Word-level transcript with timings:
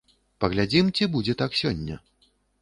Паглядзім, 0.43 0.89
ці 0.95 1.09
будзе 1.17 1.37
так 1.43 1.59
сёння. 1.61 2.01